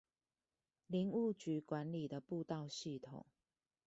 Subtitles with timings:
[0.87, 3.23] 林務局管理的步道系統